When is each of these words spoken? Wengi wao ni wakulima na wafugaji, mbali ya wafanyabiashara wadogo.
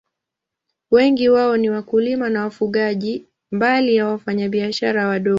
Wengi 0.91 1.29
wao 1.29 1.57
ni 1.57 1.69
wakulima 1.69 2.29
na 2.29 2.41
wafugaji, 2.43 3.25
mbali 3.51 3.95
ya 3.95 4.07
wafanyabiashara 4.07 5.07
wadogo. 5.07 5.29